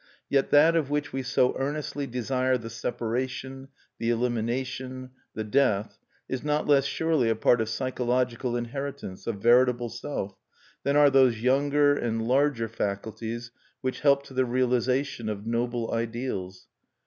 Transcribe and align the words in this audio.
Yet 0.29 0.49
that 0.49 0.75
of 0.75 0.89
which 0.89 1.13
we 1.13 1.21
so 1.21 1.55
earnestly 1.59 2.07
desire 2.07 2.57
the 2.57 2.71
separation, 2.71 3.67
the 3.99 4.09
elimination, 4.09 5.11
the 5.35 5.43
death, 5.43 5.99
is 6.27 6.43
not 6.43 6.65
less 6.65 6.85
surely 6.85 7.29
a 7.29 7.35
part 7.35 7.61
of 7.61 7.69
psychological 7.69 8.55
inheritance, 8.57 9.27
of 9.27 9.43
veritable 9.43 9.89
Self, 9.89 10.35
than 10.83 10.95
are 10.97 11.11
those 11.11 11.43
younger 11.43 11.93
and 11.95 12.27
larger 12.27 12.67
faculties 12.67 13.51
which 13.81 13.99
help 13.99 14.23
to 14.23 14.33
the 14.33 14.43
realization 14.43 15.29
of 15.29 15.45
noble 15.45 15.93
ideals. 15.93 16.65